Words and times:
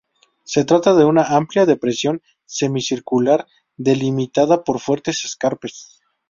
Se 0.45 0.65
trata 0.65 0.95
de 0.95 1.05
una 1.05 1.35
amplia 1.37 1.67
depresión 1.67 2.23
semicircular 2.47 3.45
delimitada 3.77 4.63
por 4.63 4.79
fuertes 4.79 5.25
escarpes. 5.25 6.01